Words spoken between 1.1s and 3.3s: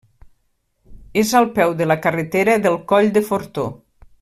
És al peu de la carretera del Coll de